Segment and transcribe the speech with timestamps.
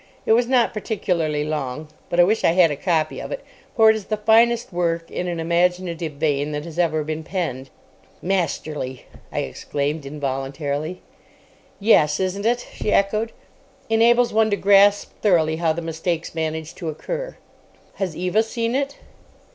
[0.25, 3.91] It was not particularly long, but I wish I had a copy of it; for
[3.91, 7.69] it is the finest work in an imaginative vein that has ever been penned.
[8.19, 11.03] "Masterly!" I exclaimed involuntarily.
[11.79, 13.31] "Yes, isn't it?" she echoed.
[13.91, 17.37] "Enables one to grasp thoroughly how the mistake managed to occur."
[17.97, 18.97] "Has Eva seen it?"